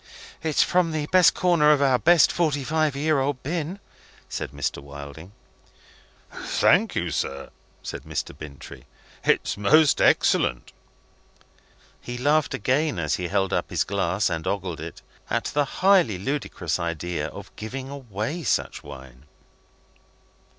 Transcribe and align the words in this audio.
"It's 0.41 0.63
from 0.63 0.93
the 0.93 1.05
best 1.11 1.35
corner 1.35 1.71
of 1.71 1.79
our 1.79 1.99
best 1.99 2.31
forty 2.31 2.63
five 2.63 2.95
year 2.95 3.19
old 3.19 3.43
bin," 3.43 3.77
said 4.27 4.49
Mr. 4.49 4.81
Wilding. 4.81 5.31
"Thank 6.31 6.95
you, 6.95 7.11
sir," 7.11 7.51
said 7.83 8.01
Mr. 8.01 8.35
Bintrey. 8.35 8.85
"It's 9.23 9.57
most 9.57 10.01
excellent." 10.01 10.71
He 12.01 12.17
laughed 12.17 12.55
again, 12.55 12.97
as 12.97 13.17
he 13.17 13.27
held 13.27 13.53
up 13.53 13.69
his 13.69 13.83
glass 13.83 14.27
and 14.27 14.47
ogled 14.47 14.79
it, 14.79 15.03
at 15.29 15.51
the 15.53 15.65
highly 15.65 16.17
ludicrous 16.17 16.79
idea 16.79 17.27
of 17.27 17.55
giving 17.55 17.89
away 17.89 18.41
such 18.41 18.81
wine. 18.81 19.25